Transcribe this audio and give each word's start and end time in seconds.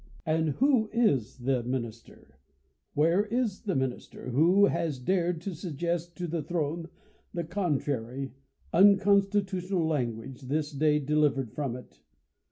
Am] 0.25 0.53
who 0.53 0.89
is 0.91 1.37
the 1.37 1.61
minister; 1.61 2.39
where 2.95 3.25
is 3.27 3.61
the 3.61 3.75
minister, 3.75 4.31
who 4.31 4.65
has 4.65 4.97
dared 4.97 5.41
to 5.41 5.53
suggest 5.53 6.17
to 6.17 6.25
the 6.25 6.41
throne 6.41 6.89
the 7.35 7.43
contrary, 7.43 8.33
un 8.73 8.97
constitutional 8.97 9.85
language, 9.85 10.41
this 10.41 10.71
day 10.71 10.97
delivered 10.97 11.51
from 11.53 11.75
it 11.75 12.01